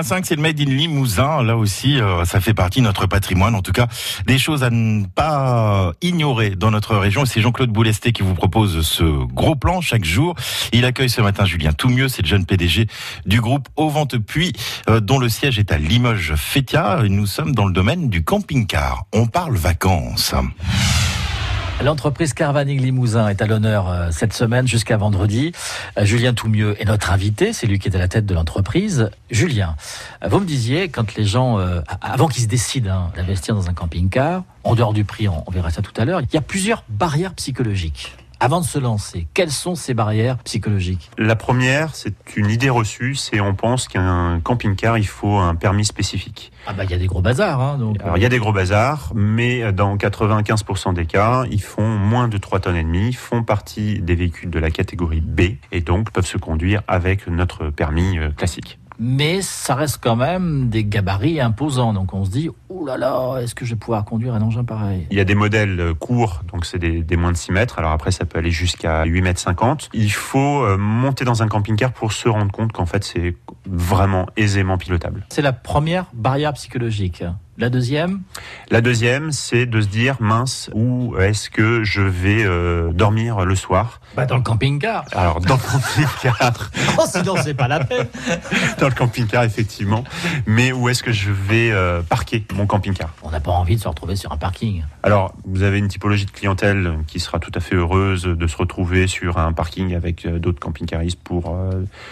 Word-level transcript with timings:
5, 0.00 0.24
c'est 0.24 0.36
le 0.36 0.40
Made 0.40 0.58
in 0.58 0.64
Limousin. 0.64 1.42
Là 1.42 1.58
aussi, 1.58 2.00
euh, 2.00 2.24
ça 2.24 2.40
fait 2.40 2.54
partie 2.54 2.80
de 2.80 2.86
notre 2.86 3.06
patrimoine. 3.06 3.54
En 3.54 3.60
tout 3.60 3.72
cas, 3.72 3.88
des 4.26 4.38
choses 4.38 4.64
à 4.64 4.70
ne 4.70 5.04
pas 5.04 5.92
ignorer 6.00 6.50
dans 6.50 6.70
notre 6.70 6.96
région. 6.96 7.26
C'est 7.26 7.42
Jean-Claude 7.42 7.70
Boulesté 7.70 8.12
qui 8.12 8.22
vous 8.22 8.34
propose 8.34 8.80
ce 8.86 9.02
gros 9.02 9.54
plan 9.54 9.82
chaque 9.82 10.04
jour. 10.04 10.34
Il 10.72 10.86
accueille 10.86 11.10
ce 11.10 11.20
matin 11.20 11.44
Julien 11.44 11.72
Toumieux, 11.72 12.08
c'est 12.08 12.22
le 12.22 12.28
jeune 12.28 12.46
PDG 12.46 12.86
du 13.26 13.40
groupe 13.40 13.68
Au 13.76 13.90
Vente 13.90 14.16
Puy, 14.16 14.52
euh, 14.88 15.00
dont 15.00 15.18
le 15.18 15.28
siège 15.28 15.58
est 15.58 15.70
à 15.70 15.78
Limoges-Fétia. 15.78 17.02
Nous 17.08 17.26
sommes 17.26 17.54
dans 17.54 17.66
le 17.66 17.72
domaine 17.72 18.08
du 18.08 18.24
camping-car. 18.24 19.04
On 19.12 19.26
parle 19.26 19.56
vacances. 19.56 20.34
L'entreprise 21.80 22.32
Caravaning 22.32 22.80
Limousin 22.80 23.28
est 23.28 23.42
à 23.42 23.46
l'honneur 23.46 23.88
euh, 23.88 24.08
cette 24.12 24.32
semaine 24.32 24.68
jusqu'à 24.68 24.96
vendredi. 24.96 25.52
Euh, 25.98 26.04
Julien 26.04 26.32
Toumieux 26.32 26.76
est 26.80 26.84
notre 26.84 27.10
invité, 27.10 27.52
c'est 27.52 27.66
lui 27.66 27.78
qui 27.78 27.88
est 27.88 27.96
à 27.96 27.98
la 27.98 28.06
tête 28.06 28.24
de 28.24 28.34
l'entreprise. 28.34 29.10
Julien, 29.30 29.74
euh, 30.22 30.28
vous 30.28 30.38
me 30.38 30.46
disiez, 30.46 30.88
quand 30.90 31.16
les 31.16 31.24
gens, 31.24 31.58
avant 32.00 32.28
qu'ils 32.28 32.44
se 32.44 32.48
décident 32.48 32.90
hein, 32.90 33.12
d'investir 33.16 33.54
dans 33.54 33.68
un 33.68 33.74
camping-car, 33.74 34.44
en 34.64 34.74
dehors 34.74 34.92
du 34.92 35.04
prix, 35.04 35.28
on 35.28 35.50
verra 35.50 35.70
ça 35.70 35.82
tout 35.82 35.92
à 35.96 36.04
l'heure, 36.04 36.20
il 36.20 36.32
y 36.32 36.36
a 36.36 36.40
plusieurs 36.42 36.84
barrières 36.88 37.34
psychologiques 37.34 38.14
avant 38.42 38.60
de 38.60 38.66
se 38.66 38.80
lancer, 38.80 39.28
quelles 39.34 39.52
sont 39.52 39.76
ces 39.76 39.94
barrières 39.94 40.36
psychologiques? 40.38 41.12
La 41.16 41.36
première, 41.36 41.94
c'est 41.94 42.16
une 42.34 42.50
idée 42.50 42.70
reçue, 42.70 43.14
c'est 43.14 43.38
on 43.40 43.54
pense 43.54 43.86
qu'un 43.86 44.40
camping-car, 44.40 44.98
il 44.98 45.06
faut 45.06 45.36
un 45.36 45.54
permis 45.54 45.84
spécifique. 45.84 46.50
Ah 46.66 46.72
bah 46.72 46.82
il 46.82 46.90
y 46.90 46.94
a 46.94 46.98
des 46.98 47.06
gros 47.06 47.22
bazars. 47.22 47.60
Hein, 47.60 47.78
donc... 47.78 48.02
Alors 48.02 48.16
il 48.16 48.22
y 48.22 48.26
a 48.26 48.28
des 48.28 48.40
gros 48.40 48.52
bazars, 48.52 49.12
mais 49.14 49.72
dans 49.72 49.96
95% 49.96 50.92
des 50.92 51.06
cas, 51.06 51.44
ils 51.52 51.62
font 51.62 51.86
moins 51.86 52.26
de 52.26 52.36
3 52.36 52.58
tonnes 52.58 52.74
et 52.74 52.82
demie, 52.82 53.12
font 53.12 53.44
partie 53.44 54.00
des 54.00 54.16
véhicules 54.16 54.50
de 54.50 54.58
la 54.58 54.72
catégorie 54.72 55.20
B 55.20 55.42
et 55.70 55.80
donc 55.80 56.10
peuvent 56.10 56.26
se 56.26 56.38
conduire 56.38 56.82
avec 56.88 57.28
notre 57.28 57.70
permis 57.70 58.18
euh, 58.18 58.30
classique 58.30 58.80
mais 58.98 59.42
ça 59.42 59.74
reste 59.74 59.98
quand 60.00 60.14
même 60.14 60.68
des 60.68 60.84
gabarits 60.84 61.40
imposants. 61.40 61.92
Donc 61.92 62.14
on 62.14 62.24
se 62.24 62.30
dit, 62.30 62.50
oh 62.82 62.86
là 62.86 62.96
là, 62.96 63.38
est-ce 63.40 63.54
que 63.54 63.64
je 63.64 63.74
vais 63.74 63.78
pouvoir 63.78 64.04
conduire 64.04 64.34
un 64.34 64.42
engin 64.42 64.64
pareil? 64.64 65.06
Il 65.10 65.16
y 65.16 65.20
a 65.20 65.24
des 65.24 65.36
modèles 65.36 65.78
euh, 65.78 65.94
courts, 65.94 66.42
donc 66.52 66.66
c'est 66.66 66.78
des, 66.78 67.16
moins 67.16 67.30
de 67.30 67.36
6 67.36 67.52
mètres. 67.52 67.78
Alors 67.78 67.92
après, 67.92 68.10
ça 68.10 68.24
peut 68.24 68.38
aller 68.38 68.50
jusqu'à 68.50 69.04
8 69.04 69.22
mètres 69.22 69.40
50. 69.40 69.90
Il 69.92 70.12
faut 70.12 70.64
euh, 70.64 70.76
monter 70.76 71.24
dans 71.24 71.42
un 71.42 71.48
camping-car 71.48 71.92
pour 71.92 72.12
se 72.12 72.28
rendre 72.28 72.50
compte 72.50 72.72
qu'en 72.72 72.86
fait, 72.86 73.04
c'est 73.04 73.36
vraiment 73.66 74.26
aisément 74.36 74.78
pilotable. 74.78 75.24
C'est 75.28 75.42
la 75.42 75.52
première 75.52 76.06
barrière 76.12 76.52
psychologique. 76.54 77.22
La 77.58 77.70
deuxième 77.70 78.22
La 78.70 78.80
deuxième, 78.80 79.32
c'est 79.32 79.66
de 79.66 79.80
se 79.80 79.86
dire, 79.86 80.16
mince, 80.20 80.70
où 80.74 81.16
est-ce 81.18 81.50
que 81.50 81.84
je 81.84 82.00
vais 82.00 82.44
euh, 82.44 82.92
dormir 82.92 83.44
le 83.44 83.54
soir? 83.54 84.00
Bah 84.16 84.26
Dans 84.26 84.36
le 84.36 84.42
camping-car. 84.42 85.04
Alors, 85.12 85.40
dans 85.40 85.56
le 85.56 85.60
camping-car. 85.60 86.70
oh, 86.98 87.02
sinon, 87.06 87.34
c'est 87.42 87.54
pas 87.54 87.68
la 87.68 87.84
peine. 87.84 88.06
dans 88.78 88.88
le 88.88 88.94
camping-car, 88.94 89.44
effectivement. 89.44 90.04
Mais 90.46 90.72
où 90.72 90.88
est-ce 90.88 91.02
que 91.02 91.12
je 91.12 91.30
vais 91.30 91.70
euh, 91.72 92.02
parquer 92.02 92.44
mon 92.54 92.66
camping-car? 92.66 93.10
On 93.22 93.30
n'a 93.30 93.40
pas 93.40 93.50
envie 93.50 93.76
de 93.76 93.80
se 93.80 93.88
retrouver 93.88 94.16
sur 94.16 94.32
un 94.32 94.36
parking. 94.36 94.84
Alors, 95.02 95.34
vous 95.44 95.62
avez 95.62 95.78
une 95.78 95.88
typologie 95.88 96.26
de 96.26 96.30
clientèle 96.30 96.98
qui 97.06 97.20
sera 97.20 97.38
tout 97.38 97.52
à 97.54 97.60
fait 97.60 97.74
heureuse 97.74 98.24
de 98.24 98.46
se 98.46 98.56
retrouver 98.56 99.06
sur 99.06 99.38
un 99.38 99.52
parking 99.52 99.94
avec 99.94 100.24
euh, 100.24 100.38
d'autres 100.38 100.60
camping-caristes 100.60 101.20
pour... 101.22 101.56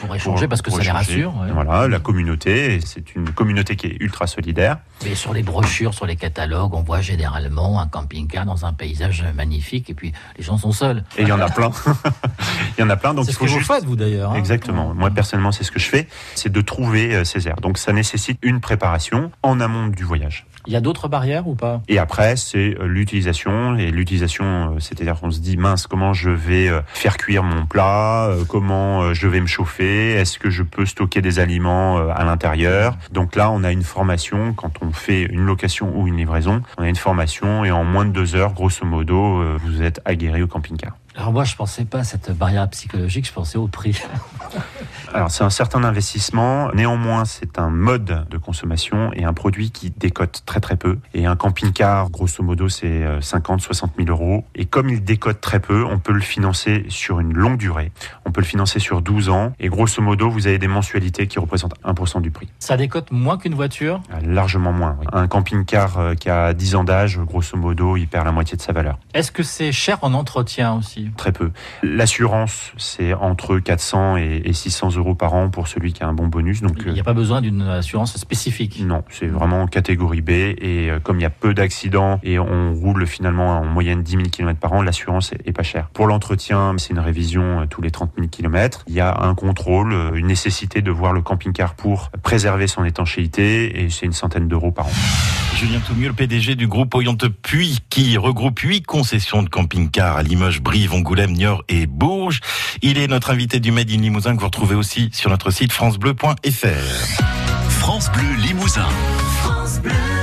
pour 0.00 0.14
échanger, 0.14 0.48
parce 0.48 0.62
que 0.62 0.70
ça 0.70 0.82
les 0.82 0.90
rassure. 0.90 1.32
Voilà, 1.54 1.88
la 1.88 2.00
communauté, 2.00 2.80
c'est 2.84 3.14
une 3.14 3.30
communauté 3.30 3.76
qui 3.76 3.86
est 3.86 3.96
ultra 4.00 4.26
solidaire. 4.26 4.78
Mais 5.04 5.14
sur 5.14 5.32
les 5.32 5.42
brochures, 5.42 5.94
sur 5.94 6.06
les 6.06 6.16
catalogues, 6.16 6.39
on 6.72 6.82
voit 6.82 7.00
généralement 7.00 7.80
un 7.80 7.86
camping-car 7.86 8.44
dans 8.44 8.64
un 8.66 8.72
paysage 8.72 9.24
magnifique 9.34 9.90
et 9.90 9.94
puis 9.94 10.12
les 10.36 10.44
gens 10.44 10.58
sont 10.58 10.72
seuls. 10.72 11.04
Et 11.16 11.22
il 11.22 11.28
y 11.28 11.32
en 11.32 11.40
a 11.40 11.50
plein. 11.50 11.70
il 12.78 12.80
y 12.80 12.82
en 12.82 12.90
a 12.90 12.96
plein. 12.96 13.14
Donc 13.14 13.26
c'est 13.26 13.32
ce 13.32 13.38
que 13.38 13.46
vous 13.46 13.60
faites, 13.60 13.84
vous 13.84 13.96
d'ailleurs. 13.96 14.32
Hein. 14.32 14.36
Exactement. 14.36 14.94
Moi, 14.94 15.10
personnellement, 15.10 15.52
c'est 15.52 15.64
ce 15.64 15.70
que 15.70 15.80
je 15.80 15.88
fais. 15.88 16.08
C'est 16.34 16.50
de 16.50 16.60
trouver 16.60 17.14
euh, 17.14 17.24
ces 17.24 17.48
aires. 17.48 17.56
Donc 17.56 17.78
ça 17.78 17.92
nécessite 17.92 18.38
une 18.42 18.60
préparation 18.60 19.30
en 19.42 19.60
amont 19.60 19.88
du 19.88 20.04
voyage. 20.04 20.46
Il 20.66 20.72
y 20.72 20.76
a 20.76 20.80
d'autres 20.80 21.08
barrières 21.08 21.48
ou 21.48 21.54
pas? 21.54 21.80
Et 21.88 21.98
après, 21.98 22.36
c'est 22.36 22.76
euh, 22.78 22.86
l'utilisation. 22.86 23.76
Et 23.76 23.90
l'utilisation, 23.90 24.44
euh, 24.44 24.78
c'est-à-dire 24.78 25.18
qu'on 25.18 25.30
se 25.30 25.40
dit, 25.40 25.56
mince, 25.56 25.86
comment 25.86 26.12
je 26.12 26.30
vais 26.30 26.68
euh, 26.68 26.80
faire 26.88 27.16
cuire 27.16 27.42
mon 27.42 27.66
plat? 27.66 28.30
Comment 28.48 29.14
je 29.14 29.26
vais 29.26 29.40
me 29.40 29.46
chauffer? 29.46 30.12
Est-ce 30.12 30.38
que 30.38 30.50
je 30.50 30.62
peux 30.62 30.86
stocker 30.86 31.22
des 31.22 31.38
aliments 31.38 31.98
à 32.10 32.24
l'intérieur? 32.24 32.96
Donc 33.12 33.36
là, 33.36 33.50
on 33.50 33.64
a 33.64 33.72
une 33.72 33.82
formation. 33.82 34.52
Quand 34.52 34.82
on 34.82 34.92
fait 34.92 35.22
une 35.22 35.46
location 35.46 35.92
ou 35.98 36.06
une 36.06 36.16
livraison, 36.16 36.62
on 36.78 36.82
a 36.82 36.88
une 36.88 36.96
formation 36.96 37.64
et 37.64 37.70
en 37.70 37.84
moins 37.84 38.04
de 38.04 38.12
deux 38.12 38.34
heures, 38.34 38.52
grosso 38.52 38.84
modo, 38.84 39.42
vous 39.58 39.82
êtes 39.82 40.00
aguerri 40.04 40.42
au 40.42 40.46
camping-car. 40.46 40.96
Alors 41.20 41.34
moi, 41.34 41.44
je 41.44 41.54
pensais 41.54 41.84
pas 41.84 41.98
à 41.98 42.04
cette 42.04 42.30
barrière 42.34 42.66
psychologique, 42.70 43.26
je 43.26 43.32
pensais 43.34 43.58
au 43.58 43.68
prix. 43.68 43.94
Alors 45.12 45.30
c'est 45.30 45.44
un 45.44 45.50
certain 45.50 45.82
investissement, 45.84 46.70
néanmoins 46.72 47.24
c'est 47.24 47.58
un 47.58 47.68
mode 47.68 48.26
de 48.30 48.38
consommation 48.38 49.12
et 49.12 49.24
un 49.24 49.32
produit 49.32 49.70
qui 49.72 49.90
décote 49.90 50.44
très 50.46 50.60
très 50.60 50.76
peu. 50.76 50.98
Et 51.14 51.26
un 51.26 51.34
camping-car, 51.36 52.10
grosso 52.10 52.42
modo, 52.42 52.68
c'est 52.68 53.04
50, 53.20 53.60
60 53.60 53.92
000 53.98 54.08
euros. 54.08 54.44
Et 54.54 54.64
comme 54.64 54.88
il 54.88 55.02
décote 55.02 55.40
très 55.40 55.60
peu, 55.60 55.84
on 55.84 55.98
peut 55.98 56.12
le 56.12 56.20
financer 56.20 56.86
sur 56.88 57.20
une 57.20 57.34
longue 57.34 57.58
durée. 57.58 57.90
On 58.24 58.30
peut 58.30 58.40
le 58.40 58.46
financer 58.46 58.78
sur 58.78 59.02
12 59.02 59.28
ans. 59.30 59.52
Et 59.58 59.68
grosso 59.68 60.00
modo, 60.00 60.30
vous 60.30 60.46
avez 60.46 60.58
des 60.58 60.68
mensualités 60.68 61.26
qui 61.26 61.38
représentent 61.40 61.74
1% 61.84 62.22
du 62.22 62.30
prix. 62.30 62.48
Ça 62.60 62.76
décote 62.76 63.10
moins 63.10 63.36
qu'une 63.36 63.54
voiture? 63.54 64.00
Ah, 64.12 64.20
Largement 64.22 64.72
moins, 64.72 64.96
oui. 65.00 65.06
Un 65.12 65.26
camping-car 65.26 65.98
euh, 65.98 66.14
qui 66.14 66.30
a 66.30 66.54
10 66.54 66.76
ans 66.76 66.84
d'âge, 66.84 67.18
grosso 67.18 67.56
modo, 67.56 67.96
il 67.96 68.06
perd 68.06 68.26
la 68.26 68.32
moitié 68.32 68.56
de 68.56 68.62
sa 68.62 68.72
valeur. 68.72 68.98
Est-ce 69.12 69.32
que 69.32 69.42
c'est 69.42 69.72
cher 69.72 69.98
en 70.02 70.14
entretien 70.14 70.74
aussi? 70.74 71.09
Très 71.16 71.32
peu. 71.32 71.50
L'assurance, 71.82 72.72
c'est 72.76 73.14
entre 73.14 73.58
400 73.58 74.16
et 74.16 74.52
600 74.52 74.96
euros 74.96 75.14
par 75.14 75.34
an 75.34 75.50
pour 75.50 75.68
celui 75.68 75.92
qui 75.92 76.02
a 76.02 76.08
un 76.08 76.12
bon 76.12 76.28
bonus. 76.28 76.62
Donc, 76.62 76.82
il 76.86 76.92
n'y 76.92 77.00
a 77.00 77.04
pas 77.04 77.12
besoin 77.12 77.40
d'une 77.40 77.62
assurance 77.62 78.16
spécifique. 78.16 78.80
Non, 78.84 79.02
c'est 79.10 79.26
vraiment 79.26 79.66
catégorie 79.66 80.20
B. 80.20 80.30
Et 80.30 80.90
euh, 80.90 81.00
comme 81.00 81.18
il 81.18 81.22
y 81.22 81.26
a 81.26 81.30
peu 81.30 81.54
d'accidents 81.54 82.20
et 82.22 82.38
on 82.38 82.74
roule 82.74 83.06
finalement 83.06 83.60
en 83.60 83.64
moyenne 83.64 84.02
10 84.02 84.10
000 84.12 84.22
km 84.30 84.58
par 84.58 84.72
an, 84.72 84.82
l'assurance 84.82 85.32
est 85.32 85.52
pas 85.52 85.62
chère. 85.62 85.88
Pour 85.88 86.06
l'entretien, 86.06 86.74
c'est 86.78 86.90
une 86.90 86.98
révision 86.98 87.60
euh, 87.60 87.66
tous 87.66 87.82
les 87.82 87.90
30 87.90 88.12
000 88.16 88.28
km. 88.28 88.84
Il 88.88 88.94
y 88.94 89.00
a 89.00 89.22
un 89.22 89.34
contrôle, 89.34 89.92
euh, 89.92 90.14
une 90.14 90.26
nécessité 90.26 90.82
de 90.82 90.90
voir 90.90 91.12
le 91.12 91.22
camping-car 91.22 91.74
pour 91.74 92.10
préserver 92.22 92.66
son 92.66 92.84
étanchéité 92.84 93.82
et 93.82 93.90
c'est 93.90 94.06
une 94.06 94.12
centaine 94.12 94.48
d'euros 94.48 94.70
par 94.70 94.86
an. 94.86 94.92
Julien 95.54 95.80
Toumieux, 95.80 96.08
le 96.08 96.14
PDG 96.14 96.54
du 96.54 96.66
groupe 96.66 96.94
Oriente 96.94 97.28
Puy, 97.28 97.80
qui 97.90 98.16
regroupe 98.16 98.60
huit 98.60 98.82
concessions 98.82 99.42
de 99.42 99.48
camping-car 99.48 100.16
à 100.16 100.22
Limoges, 100.22 100.62
Brive, 100.90 100.94
Angoulême, 100.94 101.32
Niort 101.32 101.62
et 101.68 101.86
Bourges. 101.86 102.40
Il 102.82 102.98
est 102.98 103.06
notre 103.06 103.30
invité 103.30 103.60
du 103.60 103.70
Made 103.70 103.90
in 103.90 103.98
Limousin 103.98 104.34
que 104.34 104.40
vous 104.40 104.46
retrouvez 104.46 104.74
aussi 104.74 105.10
sur 105.12 105.30
notre 105.30 105.50
site 105.50 105.72
francebleu.fr. 105.72 107.26
France 107.68 108.10
Bleu 108.12 108.34
Limousin. 108.46 108.88
France 109.42 109.80
Bleu. 109.80 110.19